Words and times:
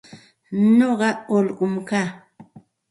Nuqa 0.77 1.09
ullqum 1.35 1.73
kaa. 1.89 2.07